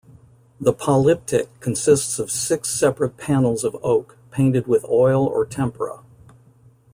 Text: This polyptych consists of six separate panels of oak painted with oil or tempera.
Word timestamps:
This 0.59 0.73
polyptych 0.73 1.45
consists 1.59 2.17
of 2.17 2.31
six 2.31 2.69
separate 2.69 3.17
panels 3.17 3.63
of 3.63 3.77
oak 3.83 4.17
painted 4.31 4.65
with 4.65 4.83
oil 4.85 5.27
or 5.27 5.45
tempera. 5.45 5.99